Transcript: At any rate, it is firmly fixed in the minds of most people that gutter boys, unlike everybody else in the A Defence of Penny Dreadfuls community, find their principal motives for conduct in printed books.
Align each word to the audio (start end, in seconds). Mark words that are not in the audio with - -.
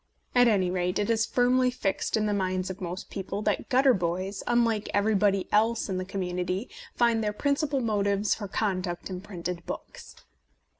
At 0.33 0.47
any 0.47 0.71
rate, 0.71 0.97
it 0.97 1.11
is 1.11 1.27
firmly 1.27 1.69
fixed 1.69 2.17
in 2.17 2.25
the 2.25 2.33
minds 2.33 2.71
of 2.71 2.81
most 2.81 3.11
people 3.11 3.43
that 3.43 3.69
gutter 3.69 3.93
boys, 3.93 4.41
unlike 4.47 4.89
everybody 4.95 5.47
else 5.51 5.89
in 5.89 5.97
the 5.97 6.01
A 6.01 6.05
Defence 6.07 6.13
of 6.13 6.13
Penny 6.13 6.31
Dreadfuls 6.33 6.33
community, 6.33 6.69
find 6.95 7.23
their 7.23 7.33
principal 7.33 7.79
motives 7.81 8.33
for 8.33 8.47
conduct 8.47 9.11
in 9.11 9.21
printed 9.21 9.63
books. 9.67 10.15